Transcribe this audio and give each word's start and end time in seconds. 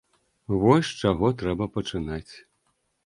Вось 0.63 0.87
з 0.93 1.05
чаго 1.05 1.31
трэба 1.43 1.67
пачынаць. 1.79 2.29